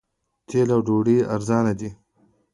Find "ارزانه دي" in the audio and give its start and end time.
1.35-1.89